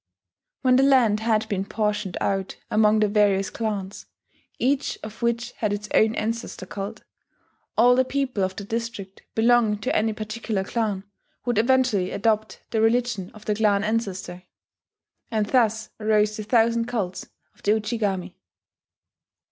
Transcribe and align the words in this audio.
When 0.63 0.77
the 0.77 0.81
land 0.81 1.19
had 1.19 1.47
been 1.47 1.63
portioned 1.63 2.17
out 2.19 2.55
among 2.71 3.01
the 3.01 3.07
various 3.07 3.51
clans, 3.51 4.07
each 4.57 4.97
of 5.03 5.21
which 5.21 5.51
had 5.57 5.71
its 5.71 5.87
own 5.93 6.15
ancestor 6.15 6.65
cult, 6.65 7.03
all 7.77 7.95
the 7.95 8.03
people 8.03 8.43
of 8.43 8.55
the 8.55 8.63
district 8.63 9.21
belonging 9.35 9.77
to 9.81 9.95
any 9.95 10.11
particular 10.13 10.63
clan 10.63 11.03
would 11.45 11.59
eventually 11.59 12.09
adopt 12.09 12.61
the 12.71 12.81
religion 12.81 13.29
of 13.35 13.45
the 13.45 13.53
clan 13.53 13.83
ancestor; 13.83 14.41
and 15.29 15.45
thus 15.45 15.91
arose 15.99 16.35
the 16.35 16.41
thousand 16.41 16.85
cults 16.85 17.27
of 17.53 17.61
the 17.61 17.73
Ujigami. 17.73 18.33